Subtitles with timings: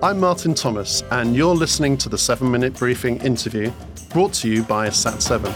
[0.00, 3.72] I'm Martin Thomas, and you're listening to the 7 Minute Briefing interview
[4.10, 5.52] brought to you by Sat7.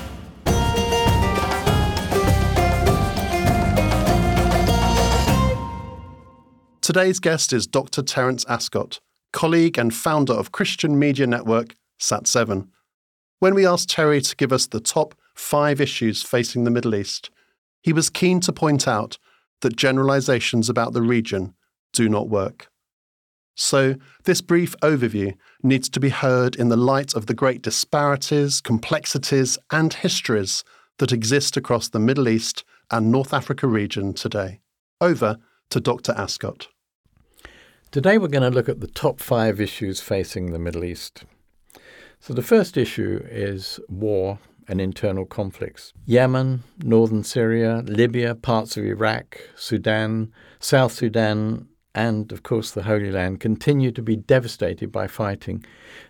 [6.81, 8.03] Today's guest is Dr.
[8.03, 8.99] Terence Ascott,
[9.33, 12.67] colleague and founder of Christian media network Sat7.
[13.39, 17.31] When we asked Terry to give us the top five issues facing the Middle East,
[17.81, 19.19] he was keen to point out
[19.61, 21.55] that generalizations about the region
[21.93, 22.73] do not work.
[23.55, 28.61] So, this brief overview needs to be heard in the light of the great disparities,
[28.61, 30.65] complexities, and histories
[30.99, 34.61] that exist across the Middle East and North Africa region today.
[35.01, 35.37] Over
[35.71, 36.15] to Dr.
[36.15, 36.69] Ascott.
[37.91, 41.25] Today, we're going to look at the top five issues facing the Middle East.
[42.21, 45.93] So, the first issue is war and internal conflicts.
[46.07, 53.11] Yemen, northern Syria, Libya, parts of Iraq, Sudan, South Sudan, and, of course, the Holy
[53.11, 55.65] Land continue to be devastated by fighting.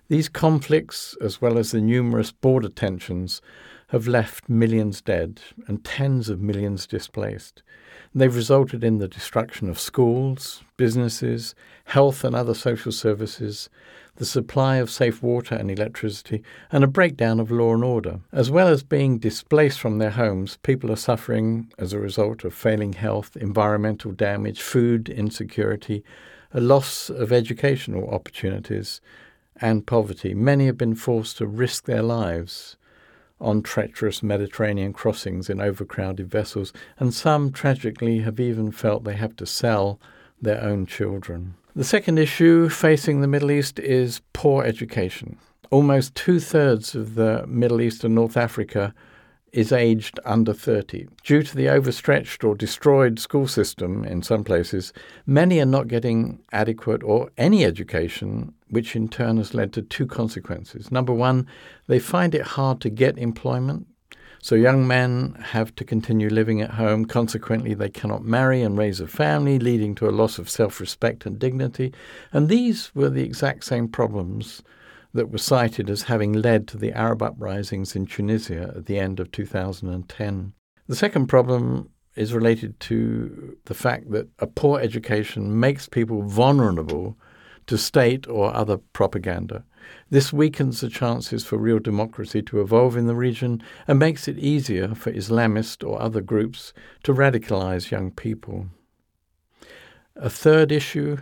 [0.08, 3.42] These conflicts, as well as the numerous border tensions,
[3.92, 7.62] have left millions dead and tens of millions displaced.
[8.14, 11.54] They've resulted in the destruction of schools, businesses,
[11.84, 13.68] health and other social services,
[14.16, 18.20] the supply of safe water and electricity, and a breakdown of law and order.
[18.32, 22.54] As well as being displaced from their homes, people are suffering as a result of
[22.54, 26.02] failing health, environmental damage, food insecurity,
[26.54, 29.02] a loss of educational opportunities,
[29.60, 30.32] and poverty.
[30.32, 32.78] Many have been forced to risk their lives
[33.42, 39.36] on treacherous Mediterranean crossings in overcrowded vessels, and some tragically have even felt they have
[39.36, 40.00] to sell
[40.40, 41.54] their own children.
[41.74, 45.38] The second issue facing the Middle East is poor education.
[45.70, 48.94] Almost two thirds of the Middle East and North Africa
[49.52, 51.08] is aged under 30.
[51.24, 54.92] Due to the overstretched or destroyed school system in some places,
[55.26, 60.06] many are not getting adequate or any education, which in turn has led to two
[60.06, 60.90] consequences.
[60.90, 61.46] Number one,
[61.86, 63.86] they find it hard to get employment
[64.44, 67.04] so young men have to continue living at home.
[67.04, 71.24] Consequently, they cannot marry and raise a family, leading to a loss of self respect
[71.24, 71.94] and dignity.
[72.32, 74.60] And these were the exact same problems
[75.14, 79.20] that were cited as having led to the Arab uprisings in Tunisia at the end
[79.20, 80.52] of 2010.
[80.86, 87.16] The second problem is related to the fact that a poor education makes people vulnerable
[87.66, 89.64] to state or other propaganda.
[90.10, 94.38] This weakens the chances for real democracy to evolve in the region and makes it
[94.38, 96.72] easier for Islamist or other groups
[97.04, 98.66] to radicalize young people.
[100.16, 101.18] A third issue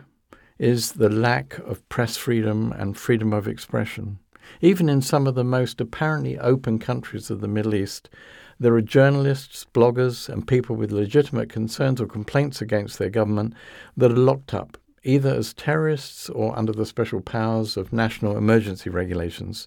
[0.61, 4.19] is the lack of press freedom and freedom of expression.
[4.61, 8.11] Even in some of the most apparently open countries of the Middle East,
[8.59, 13.55] there are journalists, bloggers, and people with legitimate concerns or complaints against their government
[13.97, 18.91] that are locked up either as terrorists or under the special powers of national emergency
[18.91, 19.67] regulations.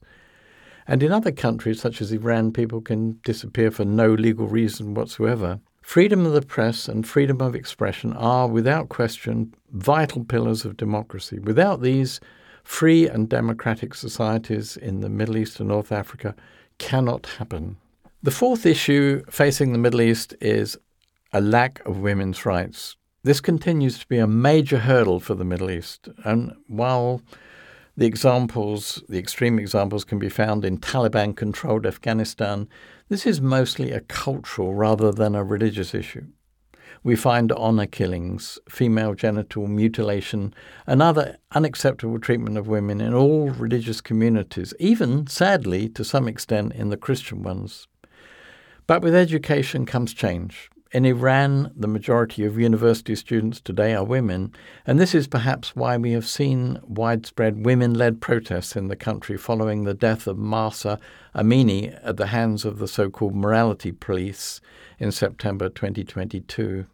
[0.88, 5.60] And in other countries, such as Iran, people can disappear for no legal reason whatsoever.
[5.84, 11.40] Freedom of the press and freedom of expression are, without question, vital pillars of democracy.
[11.40, 12.22] Without these,
[12.64, 16.36] free and democratic societies in the Middle East and North Africa
[16.78, 17.76] cannot happen.
[18.24, 20.78] The fourth issue facing the Middle East is
[21.34, 22.96] a lack of women's rights.
[23.24, 26.08] This continues to be a major hurdle for the Middle East.
[26.24, 27.22] And while
[27.98, 32.70] the examples, the extreme examples, can be found in Taliban controlled Afghanistan,
[33.14, 36.26] this is mostly a cultural rather than a religious issue.
[37.04, 40.52] We find honour killings, female genital mutilation,
[40.88, 46.74] and other unacceptable treatment of women in all religious communities, even, sadly, to some extent,
[46.74, 47.88] in the Christian ones.
[48.88, 50.72] But with education comes change.
[50.94, 54.54] In Iran, the majority of university students today are women,
[54.86, 59.36] and this is perhaps why we have seen widespread women led protests in the country
[59.36, 61.00] following the death of Mahsa
[61.34, 64.62] Amini at the hands of the so called morality police
[65.00, 66.86] in September 2022.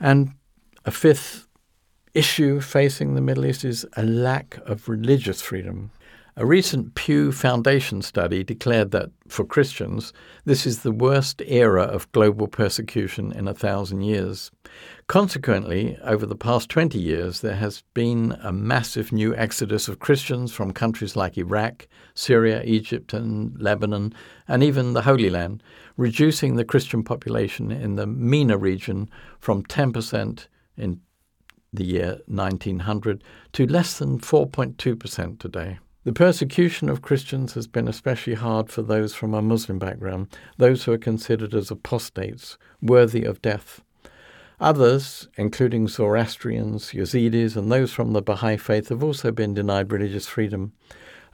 [0.00, 0.32] And
[0.86, 1.46] a fifth
[2.14, 5.90] issue facing the Middle East is a lack of religious freedom.
[6.34, 10.14] A recent Pew Foundation study declared that, for Christians,
[10.46, 14.50] this is the worst era of global persecution in a thousand years.
[15.08, 20.54] Consequently, over the past 20 years, there has been a massive new exodus of Christians
[20.54, 24.14] from countries like Iraq, Syria, Egypt, and Lebanon,
[24.48, 25.62] and even the Holy Land,
[25.98, 30.46] reducing the Christian population in the MENA region from 10%
[30.78, 30.98] in
[31.74, 35.78] the year 1900 to less than 4.2% today.
[36.04, 40.82] The persecution of Christians has been especially hard for those from a Muslim background, those
[40.82, 43.82] who are considered as apostates, worthy of death.
[44.58, 50.26] Others, including Zoroastrians, Yazidis, and those from the Baha'i faith, have also been denied religious
[50.26, 50.72] freedom.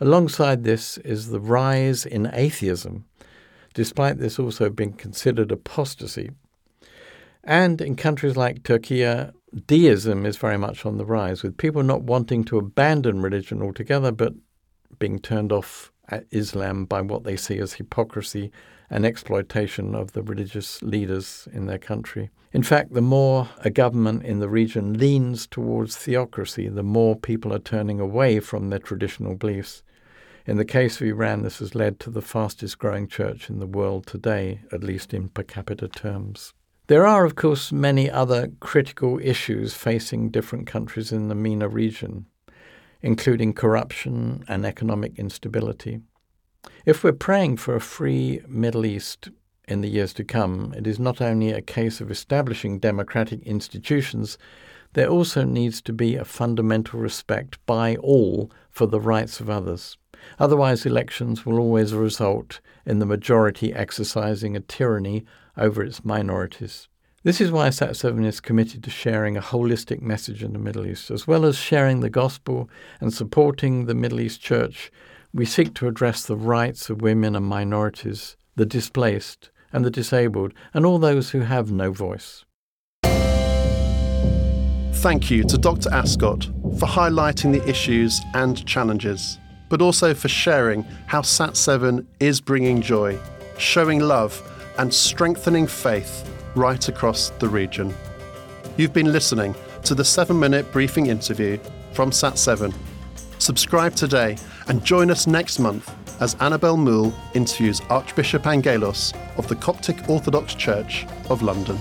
[0.01, 3.07] Alongside this is the rise in atheism,
[3.73, 6.31] despite this also being considered apostasy.
[7.43, 9.31] And in countries like Turkey, uh,
[9.67, 14.13] deism is very much on the rise, with people not wanting to abandon religion altogether,
[14.13, 14.35] but
[14.99, 18.51] being turned off at Islam by what they see as hypocrisy
[18.91, 22.31] and exploitation of the religious leaders in their country.
[22.53, 27.53] In fact, the more a government in the region leans towards theocracy, the more people
[27.53, 29.83] are turning away from their traditional beliefs.
[30.47, 33.67] In the case of Iran, this has led to the fastest growing church in the
[33.67, 36.55] world today, at least in per capita terms.
[36.87, 42.25] There are, of course, many other critical issues facing different countries in the MENA region,
[43.03, 46.01] including corruption and economic instability.
[46.85, 49.31] If we're praying for a free Middle East
[49.67, 54.39] in the years to come, it is not only a case of establishing democratic institutions,
[54.95, 59.97] there also needs to be a fundamental respect by all for the rights of others.
[60.39, 65.25] Otherwise, elections will always result in the majority exercising a tyranny
[65.57, 66.89] over its minorities.
[67.25, 71.11] This is why Sat7 is committed to sharing a holistic message in the Middle East.
[71.11, 72.71] As well as sharing the gospel
[73.01, 74.93] and supporting the Middle East Church,
[75.35, 80.55] we seek to address the rights of women and minorities, the displaced and the disabled,
[80.73, 82.45] and all those who have no voice.
[84.93, 85.91] Thank you to Dr.
[85.91, 86.45] Ascott
[86.79, 89.39] for highlighting the issues and challenges,
[89.69, 93.19] but also for sharing how Sat7 is bringing joy,
[93.59, 94.41] showing love,
[94.79, 96.25] and strengthening faith
[96.59, 97.95] right across the region.
[98.77, 101.59] You've been listening to the 7 minute briefing interview
[101.93, 102.75] from Sat7.
[103.39, 109.55] Subscribe today and join us next month as Annabel Moole interviews Archbishop Angelos of the
[109.55, 111.79] Coptic Orthodox Church of London.